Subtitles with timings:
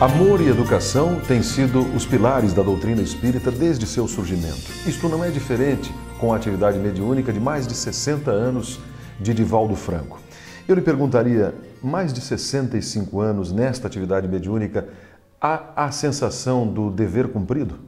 [0.00, 4.72] Amor e educação têm sido os pilares da doutrina espírita desde seu surgimento.
[4.86, 8.80] Isto não é diferente com a atividade mediúnica de mais de 60 anos
[9.20, 10.18] de Divaldo Franco.
[10.66, 14.88] Eu lhe perguntaria, mais de 65 anos nesta atividade mediúnica,
[15.38, 17.78] há a sensação do dever cumprido?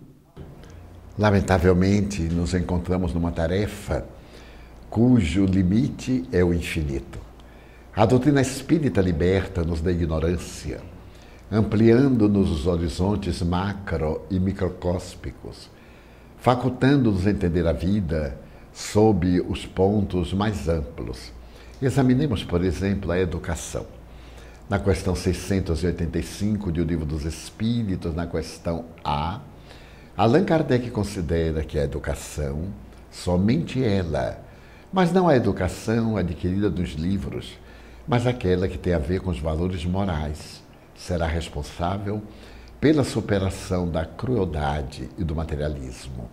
[1.18, 4.04] Lamentavelmente, nos encontramos numa tarefa
[4.90, 7.18] cujo limite é o infinito.
[7.96, 10.91] A doutrina espírita liberta-nos da ignorância
[11.52, 15.68] ampliando-nos os horizontes macro e microcóspicos,
[16.38, 18.38] facultando-nos entender a vida
[18.72, 21.30] sob os pontos mais amplos.
[21.82, 23.84] Examinemos, por exemplo, a educação.
[24.66, 29.40] Na questão 685 do Livro dos Espíritos, na questão A,
[30.16, 32.64] Allan Kardec considera que a educação,
[33.10, 34.42] somente ela,
[34.90, 37.58] mas não a educação adquirida dos livros,
[38.08, 40.62] mas aquela que tem a ver com os valores morais,
[40.94, 42.22] será responsável
[42.80, 46.28] pela superação da crueldade e do materialismo.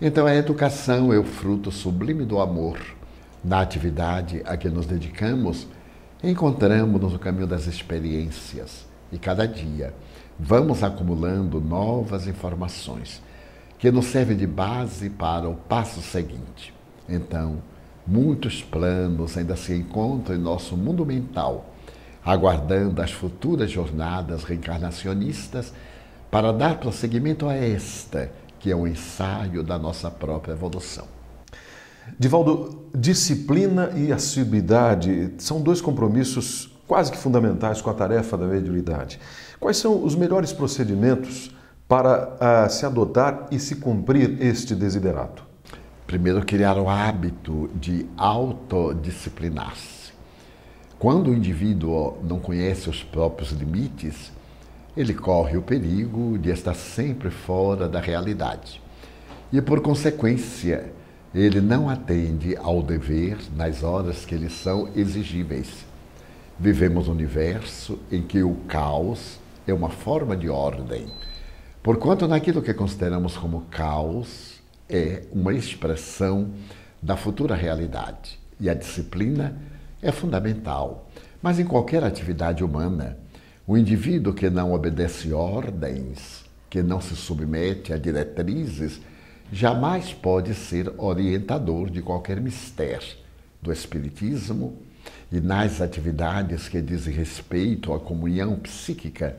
[0.00, 2.78] Então, a educação é o fruto sublime do amor.
[3.42, 5.66] Na atividade a que nos dedicamos,
[6.22, 9.94] encontramos-nos no caminho das experiências e cada dia
[10.38, 13.22] vamos acumulando novas informações
[13.78, 16.74] que nos servem de base para o passo seguinte.
[17.08, 17.62] Então,
[18.06, 21.74] muitos planos ainda se encontram em nosso mundo mental
[22.24, 25.72] aguardando as futuras jornadas reencarnacionistas
[26.30, 31.06] para dar prosseguimento a esta, que é o ensaio da nossa própria evolução.
[32.18, 39.20] Divaldo, disciplina e assiduidade são dois compromissos quase que fundamentais com a tarefa da mediunidade.
[39.60, 41.54] Quais são os melhores procedimentos
[41.86, 45.44] para uh, se adotar e se cumprir este desiderato?
[46.06, 49.97] Primeiro, criar o hábito de autodisciplinar-se.
[50.98, 54.32] Quando o indivíduo não conhece os próprios limites,
[54.96, 58.82] ele corre o perigo de estar sempre fora da realidade.
[59.52, 60.92] E, por consequência,
[61.32, 65.86] ele não atende ao dever nas horas que lhe são exigíveis.
[66.58, 69.38] Vivemos um universo em que o caos
[69.68, 71.06] é uma forma de ordem,
[71.80, 76.50] porquanto naquilo que consideramos como caos é uma expressão
[77.00, 78.36] da futura realidade.
[78.58, 79.56] E a disciplina
[80.02, 81.08] é fundamental.
[81.40, 83.16] Mas em qualquer atividade humana,
[83.66, 89.00] o indivíduo que não obedece ordens, que não se submete a diretrizes,
[89.52, 93.16] jamais pode ser orientador de qualquer mistério
[93.62, 94.76] do Espiritismo
[95.30, 99.36] e nas atividades que dizem respeito à comunhão psíquica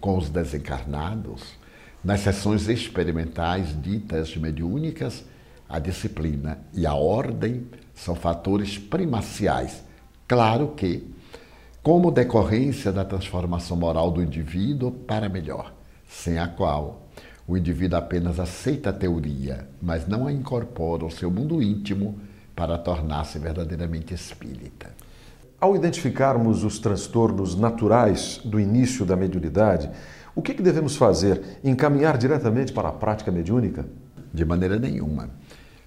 [0.00, 1.56] com os desencarnados,
[2.04, 5.24] nas sessões experimentais ditas mediúnicas,
[5.68, 9.82] a disciplina e a ordem são fatores primaciais
[10.28, 11.10] Claro que,
[11.82, 15.72] como decorrência da transformação moral do indivíduo para melhor,
[16.06, 17.08] sem a qual
[17.46, 22.20] o indivíduo apenas aceita a teoria, mas não a incorpora ao seu mundo íntimo
[22.54, 24.90] para tornar-se verdadeiramente espírita.
[25.58, 29.90] Ao identificarmos os transtornos naturais do início da mediunidade,
[30.34, 31.58] o que, que devemos fazer?
[31.64, 33.86] Encaminhar diretamente para a prática mediúnica?
[34.32, 35.30] De maneira nenhuma.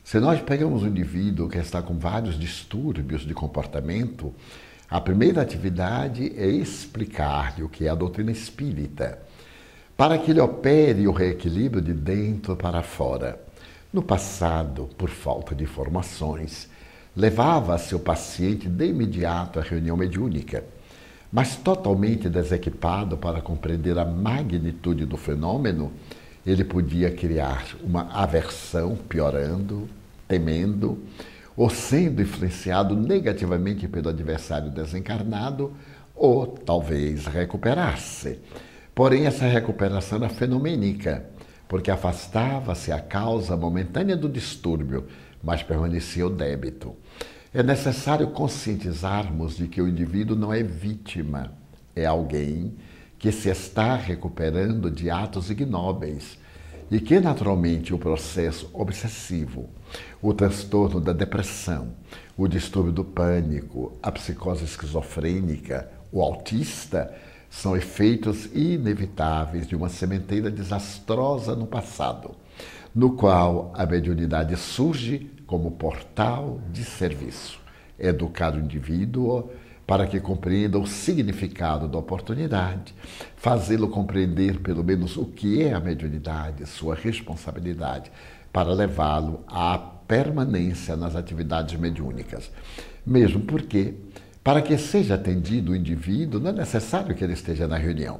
[0.03, 4.33] Se nós pegamos um indivíduo que está com vários distúrbios de comportamento,
[4.89, 9.19] a primeira atividade é explicar-lhe o que é a doutrina espírita,
[9.95, 13.39] para que ele opere o reequilíbrio de dentro para fora.
[13.93, 16.69] No passado, por falta de informações,
[17.15, 20.63] levava-se o paciente de imediato à reunião mediúnica,
[21.31, 25.93] mas totalmente desequipado para compreender a magnitude do fenômeno,
[26.45, 29.87] ele podia criar uma aversão, piorando,
[30.27, 31.03] temendo,
[31.55, 35.73] ou sendo influenciado negativamente pelo adversário desencarnado,
[36.15, 38.39] ou talvez recuperar-se.
[38.93, 41.25] Porém, essa recuperação era fenomênica,
[41.67, 45.07] porque afastava-se a causa momentânea do distúrbio,
[45.43, 46.95] mas permanecia o débito.
[47.53, 51.51] É necessário conscientizarmos de que o indivíduo não é vítima,
[51.95, 52.73] é alguém
[53.21, 56.39] que se está recuperando de atos ignóbeis
[56.89, 59.69] e que, naturalmente, o processo obsessivo,
[60.19, 61.93] o transtorno da depressão,
[62.35, 67.13] o distúrbio do pânico, a psicose esquizofrênica, o autista,
[67.47, 72.31] são efeitos inevitáveis de uma sementeira desastrosa no passado,
[72.93, 77.61] no qual a mediunidade surge como portal de serviço.
[77.99, 79.51] Educar o indivíduo
[79.85, 82.93] para que compreenda o significado da oportunidade,
[83.35, 88.11] fazê-lo compreender pelo menos o que é a mediunidade, sua responsabilidade,
[88.53, 92.51] para levá-lo à permanência nas atividades mediúnicas.
[93.05, 93.95] Mesmo porque,
[94.43, 98.19] para que seja atendido o indivíduo, não é necessário que ele esteja na reunião.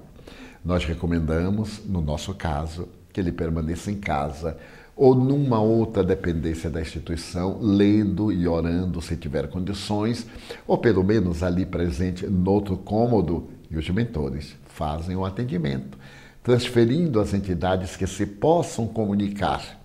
[0.63, 4.57] Nós recomendamos, no nosso caso, que ele permaneça em casa
[4.95, 10.27] ou numa outra dependência da instituição, lendo e orando se tiver condições,
[10.67, 15.97] ou pelo menos ali presente no outro cômodo, e os mentores fazem o atendimento,
[16.43, 19.79] transferindo as entidades que se possam comunicar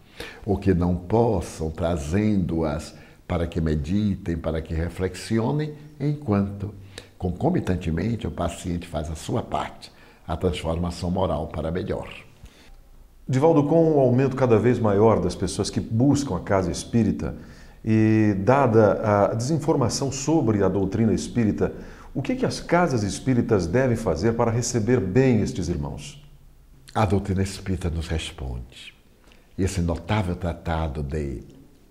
[0.44, 2.94] ou que não possam, trazendo-as
[3.26, 6.74] para que meditem, para que reflexionem, enquanto,
[7.18, 9.92] concomitantemente, o paciente faz a sua parte,
[10.26, 12.25] a transformação moral para melhor.
[13.28, 17.34] Divaldo, com o aumento cada vez maior das pessoas que buscam a casa espírita
[17.84, 21.72] e dada a desinformação sobre a doutrina espírita,
[22.14, 26.24] o que, que as casas espíritas devem fazer para receber bem estes irmãos?
[26.94, 28.94] A doutrina espírita nos responde.
[29.58, 31.42] E esse notável tratado de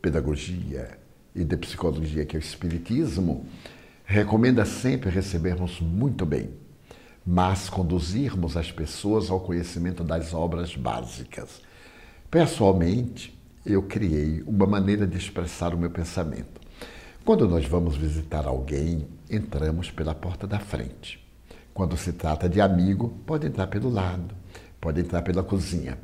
[0.02, 0.98] pedagogia
[1.36, 3.46] e de psicologia que é o Espiritismo
[4.06, 6.50] recomenda sempre recebermos muito bem
[7.26, 11.62] mas conduzirmos as pessoas ao conhecimento das obras básicas.
[12.30, 13.36] Pessoalmente,
[13.66, 16.62] eu criei uma maneira de expressar o meu pensamento.
[17.24, 21.20] Quando nós vamos visitar alguém, entramos pela porta da frente.
[21.74, 24.36] Quando se trata de amigo, pode entrar pelo lado,
[24.80, 25.98] pode entrar pela cozinha.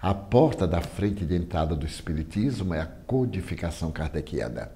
[0.00, 4.72] A porta da frente de entrada do Espiritismo é a codificação kardeciana.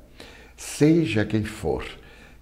[0.57, 1.85] Seja quem for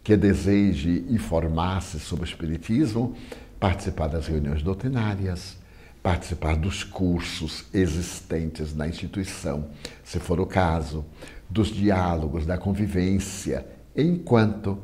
[0.02, 3.16] que deseje informar-se sobre o Espiritismo,
[3.64, 5.56] participar das reuniões doutrinárias,
[6.02, 9.68] participar dos cursos existentes na instituição,
[10.04, 11.02] se for o caso,
[11.48, 13.66] dos diálogos, da convivência,
[13.96, 14.78] enquanto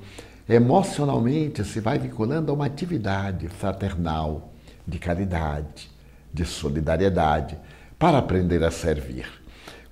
[0.48, 4.50] emocionalmente se vai vinculando a uma atividade fraternal,
[4.86, 5.90] de caridade,
[6.32, 7.58] de solidariedade,
[7.98, 9.26] para aprender a servir.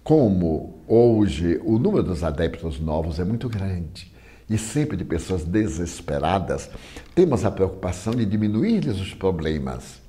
[0.02, 4.08] Como hoje o número dos adeptos novos é muito grande,
[4.49, 6.71] e sempre de pessoas desesperadas,
[7.15, 10.00] temos a preocupação de diminuir-lhes os problemas.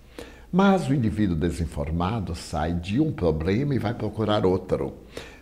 [0.51, 4.93] Mas o indivíduo desinformado sai de um problema e vai procurar outro.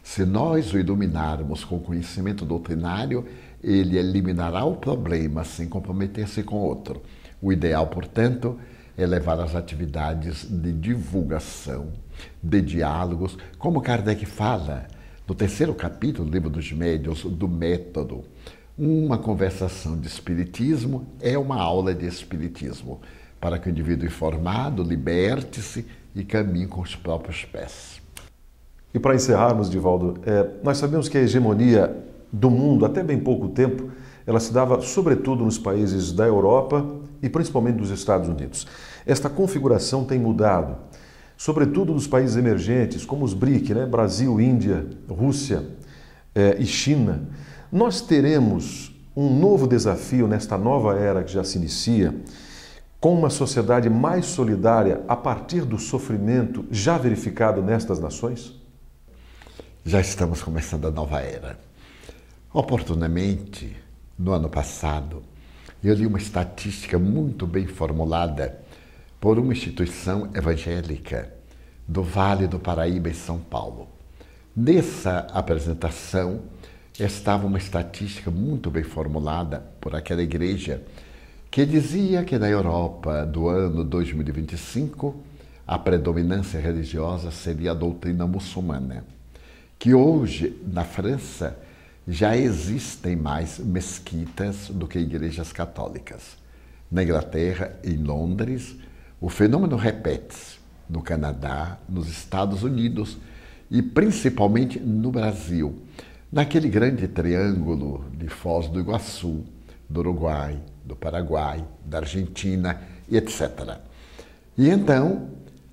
[0.03, 3.25] Se nós o iluminarmos com conhecimento doutrinário,
[3.63, 7.01] ele eliminará o problema sem comprometer-se com outro.
[7.41, 8.57] O ideal, portanto,
[8.97, 11.94] é levar as atividades de divulgação,
[12.41, 14.88] de diálogos, como Kardec fala
[15.27, 18.23] no terceiro capítulo do Livro dos Médios, do método.
[18.77, 23.01] Uma conversação de espiritismo é uma aula de espiritismo,
[23.41, 25.83] para que o indivíduo informado liberte-se
[26.13, 28.00] e caminhe com os próprios pés.
[28.94, 33.47] E para encerrarmos, Divaldo, é, nós sabemos que a hegemonia do mundo, até bem pouco
[33.47, 33.89] tempo,
[34.27, 36.85] ela se dava sobretudo nos países da Europa
[37.19, 38.68] e principalmente dos Estados Unidos.
[39.07, 40.77] Esta configuração tem mudado,
[41.35, 43.88] sobretudo nos países emergentes, como os BRIC, né?
[43.88, 45.65] Brasil, Índia, Rússia
[46.35, 47.23] é, e China.
[47.71, 52.15] Nós teremos um novo desafio nesta nova era que já se inicia,
[52.99, 58.53] com uma sociedade mais solidária a partir do sofrimento já verificado nestas nações?
[59.83, 61.59] Já estamos começando a nova era.
[62.53, 63.75] Oportunamente,
[64.17, 65.21] no ano passado,
[65.83, 68.59] eu li uma estatística muito bem formulada
[69.19, 71.33] por uma instituição evangélica
[71.87, 73.87] do Vale do Paraíba, em São Paulo.
[74.56, 76.42] Nessa apresentação,
[77.06, 80.81] estava uma estatística muito bem formulada por aquela igreja
[81.51, 85.16] que dizia que na Europa do ano 2025
[85.66, 89.06] a predominância religiosa seria a doutrina muçulmana,
[89.77, 91.57] que hoje na França
[92.07, 96.37] já existem mais mesquitas do que igrejas católicas.
[96.89, 98.75] Na Inglaterra, em Londres,
[99.19, 100.57] o fenômeno repete-se
[100.89, 103.18] no Canadá, nos Estados Unidos
[103.69, 105.81] e principalmente no Brasil
[106.37, 109.44] naquele grande triângulo de Foz do Iguaçu,
[109.89, 112.79] do Uruguai, do Paraguai, da Argentina
[113.09, 113.79] e etc.
[114.56, 115.29] E então,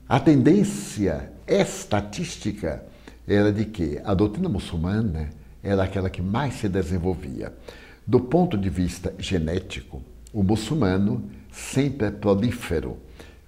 [0.08, 2.82] a tendência estatística
[3.28, 5.28] era de que a doutrina muçulmana
[5.62, 7.52] era aquela que mais se desenvolvia.
[8.06, 10.02] Do ponto de vista genético,
[10.32, 12.96] o muçulmano sempre é prolífero.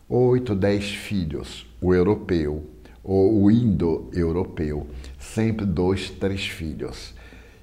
[0.06, 1.66] Oito, dez filhos.
[1.80, 2.68] O europeu,
[3.08, 7.14] o indo-europeu, sempre dois, três filhos.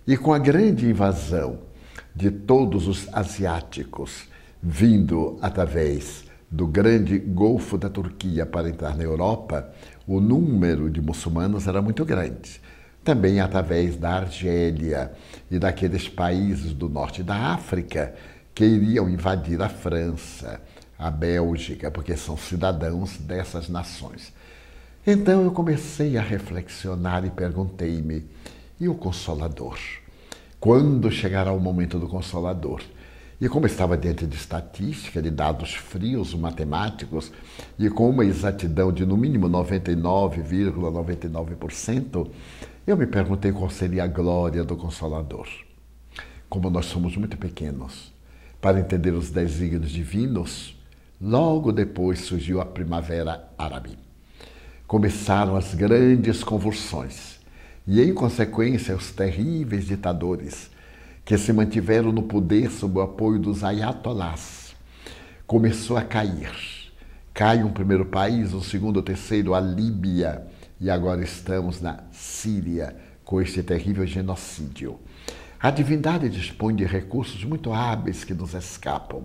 [0.08, 1.60] E com a grande invasão
[2.16, 4.30] de todos os asiáticos
[4.62, 9.70] vindo através do grande Golfo da Turquia para entrar na Europa,
[10.08, 12.62] o número de muçulmanos era muito grande.
[13.04, 15.12] Também através da Argélia
[15.52, 18.16] e daqueles países do norte da África
[18.56, 20.62] que iriam invadir a França,
[20.98, 24.32] a Bélgica, porque são cidadãos dessas nações.
[25.06, 28.26] Então eu comecei a reflexionar e perguntei-me:
[28.80, 29.78] e o Consolador?
[30.62, 32.82] Quando chegará o momento do Consolador?
[33.42, 37.34] E como estava diante de estatística, de dados frios, matemáticos,
[37.78, 42.30] e com uma exatidão de no mínimo 99,99%, ,99%,
[42.88, 45.50] eu me perguntei qual seria a glória do Consolador.
[46.48, 48.14] Como nós somos muito pequenos
[48.62, 50.82] para entender os desígnios divinos,
[51.20, 54.13] logo depois surgiu a Primavera Árabe.
[54.94, 57.40] Começaram as grandes convulsões
[57.88, 60.70] e, em consequência, os terríveis ditadores
[61.26, 64.76] que se mantiveram no poder sob o apoio dos ayatolás.
[65.48, 66.52] Começou a cair.
[67.34, 70.46] Cai um primeiro país, um segundo, o terceiro, a Líbia,
[70.80, 72.96] e agora estamos na Síria
[73.26, 75.00] com este terrível genocídio.
[75.60, 79.24] A divindade dispõe de recursos muito hábeis que nos escapam,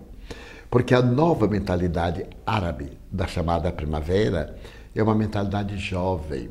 [0.67, 4.57] porque a nova mentalidade árabe da chamada primavera
[4.95, 6.49] é uma mentalidade jovem,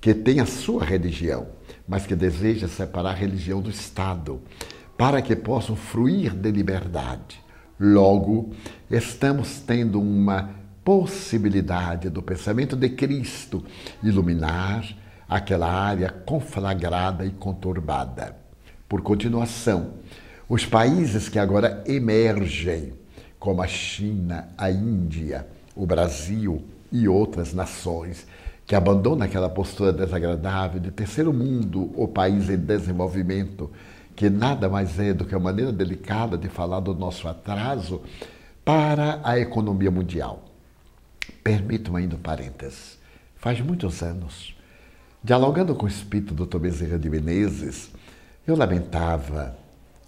[0.00, 1.48] que tem a sua religião,
[1.86, 4.40] mas que deseja separar a religião do Estado
[4.96, 7.40] para que possam fruir de liberdade.
[7.78, 8.50] Logo,
[8.90, 10.50] estamos tendo uma
[10.84, 13.64] possibilidade do pensamento de Cristo
[14.02, 14.84] iluminar
[15.28, 18.36] aquela área conflagrada e conturbada.
[18.88, 19.94] Por continuação,
[20.48, 22.94] os países que agora emergem,
[23.38, 28.26] como a China, a Índia, o Brasil e outras nações,
[28.66, 33.70] que abandonam aquela postura desagradável de terceiro mundo ou país em desenvolvimento,
[34.14, 38.02] que nada mais é do que a maneira delicada de falar do nosso atraso
[38.64, 40.44] para a economia mundial.
[41.42, 42.98] Permitam ainda um parênteses.
[43.36, 44.54] Faz muitos anos,
[45.22, 46.58] dialogando com o espírito do Dr.
[46.58, 47.90] Bezerra de Menezes,
[48.46, 49.56] eu lamentava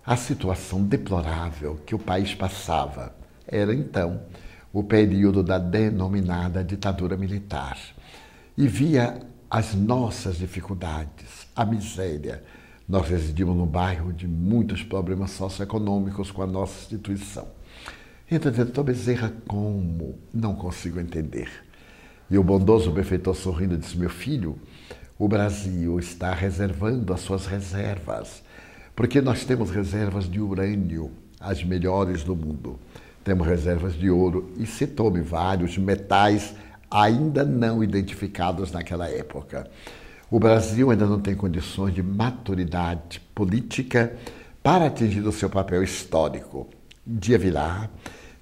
[0.04, 3.14] a situação deplorável que o país passava.
[3.46, 4.20] Era então
[4.72, 7.78] o período da denominada ditadura militar.
[8.56, 12.42] E via as nossas dificuldades, a miséria,
[12.88, 17.48] nós residimos num bairro de muitos problemas socioeconômicos com a nossa instituição.
[18.30, 20.18] Então, doutor Bezerra, como?
[20.32, 21.48] Não consigo entender.
[22.30, 24.56] E o bondoso benfeitor sorrindo disse: Meu filho,
[25.18, 28.42] o Brasil está reservando as suas reservas,
[28.94, 31.10] porque nós temos reservas de urânio,
[31.40, 32.78] as melhores do mundo.
[33.24, 36.54] Temos reservas de ouro e se tome vários metais
[36.90, 39.70] ainda não identificados naquela época.
[40.30, 44.16] O Brasil ainda não tem condições de maturidade política
[44.62, 46.68] para atingir o seu papel histórico.
[47.06, 47.88] Dia virá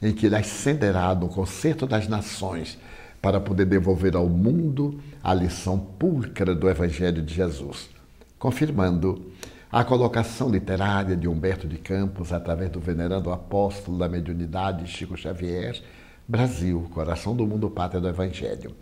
[0.01, 2.79] em que ele ascenderá no concerto das nações
[3.21, 7.91] para poder devolver ao mundo a lição pulcra do Evangelho de Jesus,
[8.39, 9.33] confirmando
[9.71, 15.79] a colocação literária de Humberto de Campos através do venerando apóstolo da mediunidade Chico Xavier,
[16.27, 18.75] Brasil, coração do mundo, pátria do Evangelho.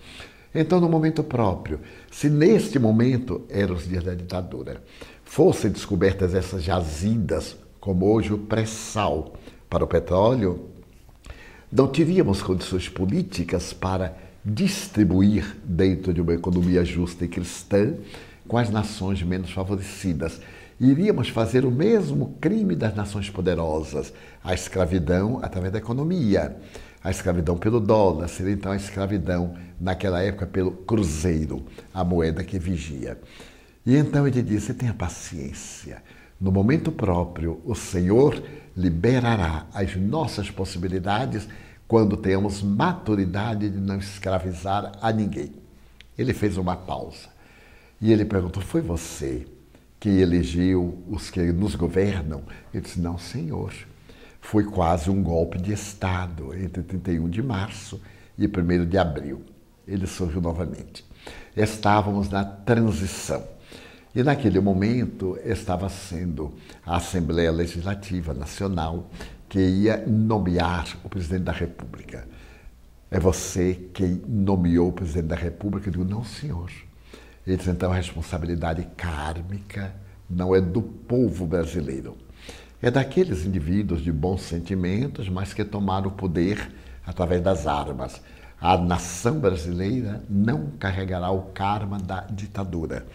[0.54, 4.82] Então, no momento próprio, se neste momento eram os dias da ditadura,
[5.24, 9.34] fossem descobertas essas jazidas, como hoje o pré-sal
[9.68, 10.70] para o petróleo,
[11.70, 17.94] não teríamos condições políticas para distribuir dentro de uma economia justa e cristã
[18.46, 20.40] com as nações menos favorecidas.
[20.78, 24.12] Iríamos fazer o mesmo crime das nações poderosas,
[24.45, 26.56] a escravidão através da economia
[27.06, 31.64] a escravidão pelo dólar, seria então a escravidão naquela época pelo cruzeiro,
[31.95, 33.16] a moeda que vigia.
[33.87, 36.02] E então ele disse: tenha paciência.
[36.40, 38.42] No momento próprio, o Senhor
[38.76, 41.47] liberará as nossas possibilidades
[41.87, 45.52] quando tenhamos maturidade de não escravizar a ninguém.
[46.18, 47.28] Ele fez uma pausa
[48.02, 49.47] e ele perguntou: Foi você
[49.98, 52.42] que elegeu os que nos governam?
[52.72, 53.72] Ele disse: Não, Senhor
[54.46, 58.00] foi quase um golpe de Estado entre 31 de março
[58.38, 59.42] e 1 de abril.
[59.86, 61.04] Ele surgiu novamente.
[61.56, 63.42] Estávamos na transição.
[64.14, 69.10] E naquele momento estava sendo a Assembleia Legislativa Nacional
[69.48, 72.26] que ia nomear o presidente da República.
[73.10, 75.88] É você quem nomeou o presidente da República?
[75.88, 76.70] Eu digo, não, senhor.
[77.46, 79.94] Ele disse, então a responsabilidade kármica
[80.28, 82.16] não é do povo brasileiro
[82.82, 86.70] é daqueles indivíduos de bons sentimentos, mas que tomaram o poder
[87.06, 88.20] através das armas.
[88.60, 93.06] A nação brasileira não carregará o karma da ditadura,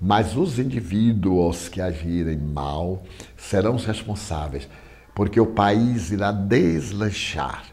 [0.00, 3.02] mas os indivíduos que agirem mal
[3.36, 4.68] serão os responsáveis,
[5.14, 7.64] porque o país irá deslanchar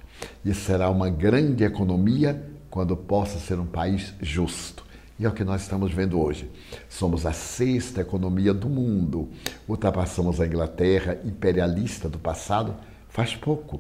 [0.44, 4.83] e será uma grande economia quando possa ser um país justo.
[5.24, 6.52] E é o que nós estamos vendo hoje.
[6.90, 9.30] Somos a sexta economia do mundo.
[9.70, 12.76] Ultrapassamos a Inglaterra imperialista do passado
[13.08, 13.80] faz pouco.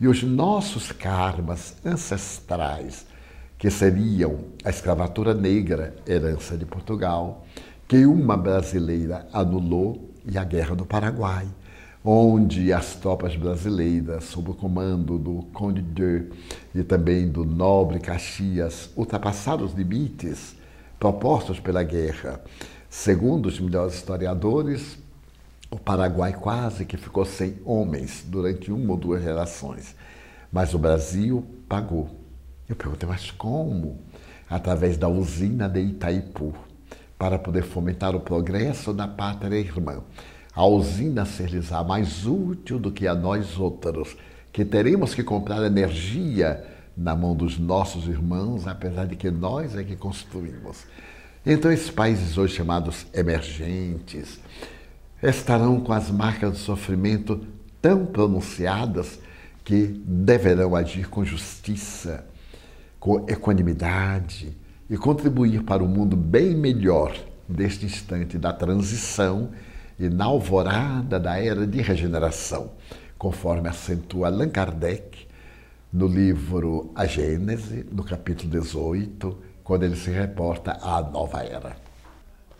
[0.00, 3.04] E os nossos karmas ancestrais,
[3.58, 7.44] que seriam a escravatura negra, herança de Portugal,
[7.88, 11.48] que uma brasileira anulou, e a Guerra do Paraguai,
[12.04, 16.30] onde as tropas brasileiras, sob o comando do Conde de
[16.72, 20.54] e também do nobre Caxias, ultrapassaram os limites
[20.98, 22.40] propostos pela guerra.
[22.88, 24.98] Segundo os melhores historiadores,
[25.70, 29.94] o Paraguai quase que ficou sem homens durante uma ou duas gerações.
[30.52, 32.08] Mas o Brasil pagou.
[32.68, 34.00] Eu perguntei, mas como?
[34.48, 36.54] Através da usina de Itaipu,
[37.18, 40.02] para poder fomentar o progresso da pátria irmã
[40.56, 44.16] a usina ser-lhes-á mais útil do que a nós outros,
[44.50, 46.64] que teremos que comprar energia
[46.96, 50.84] na mão dos nossos irmãos, apesar de que nós é que construímos.
[51.44, 54.40] Então, esses países hoje chamados emergentes
[55.22, 57.40] estarão com as marcas do sofrimento
[57.80, 59.20] tão pronunciadas
[59.64, 62.26] que deverão agir com justiça,
[62.98, 64.56] com equanimidade
[64.88, 67.16] e contribuir para um mundo bem melhor
[67.48, 69.50] neste instante da transição
[69.98, 72.72] e na alvorada da era de regeneração,
[73.18, 75.25] conforme acentua Allan Kardec
[75.92, 81.76] no livro A Gênese, no capítulo 18, quando ele se reporta à nova era.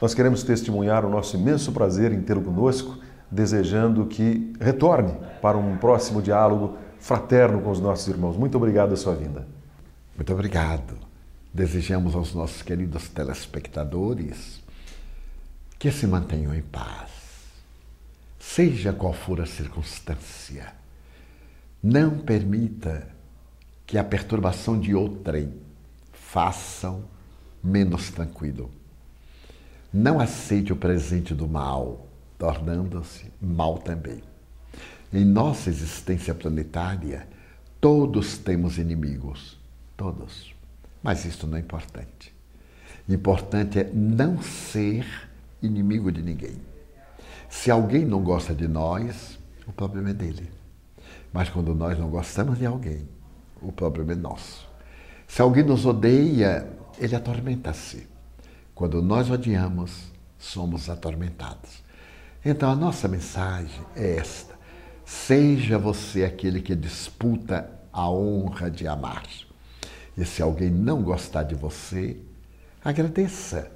[0.00, 2.98] Nós queremos testemunhar o nosso imenso prazer em tê-lo conosco,
[3.30, 8.36] desejando que retorne para um próximo diálogo fraterno com os nossos irmãos.
[8.36, 9.46] Muito obrigado a sua vinda.
[10.14, 10.94] Muito obrigado.
[11.52, 14.62] Desejamos aos nossos queridos telespectadores
[15.78, 17.16] que se mantenham em paz
[18.46, 20.72] seja qual for a circunstância,
[21.82, 23.06] não permita
[23.86, 25.54] que a perturbação de outrem
[26.12, 27.04] façam
[27.62, 28.70] menos tranquilo.
[29.92, 34.22] Não aceite o presente do mal, tornando-se mal também.
[35.12, 37.26] Em nossa existência planetária,
[37.80, 39.56] todos temos inimigos,
[39.96, 40.54] todos.
[41.02, 42.34] Mas isso não é importante.
[43.08, 45.06] Importante é não ser
[45.62, 46.56] inimigo de ninguém.
[47.48, 50.50] Se alguém não gosta de nós, o problema é dele.
[51.32, 53.08] Mas quando nós não gostamos de alguém,
[53.60, 54.66] o problema é nosso.
[55.26, 58.06] Se alguém nos odeia, ele atormenta-se.
[58.74, 61.82] Quando nós odiamos, somos atormentados.
[62.44, 64.54] Então a nossa mensagem é esta:
[65.04, 69.24] seja você aquele que disputa a honra de amar.
[70.16, 72.16] E se alguém não gostar de você,
[72.84, 73.70] agradeça,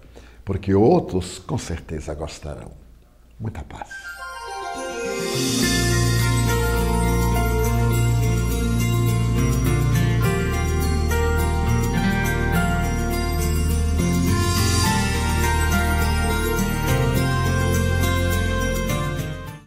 [0.44, 2.72] porque outros com certeza gostarão.
[3.38, 3.88] Muita paz.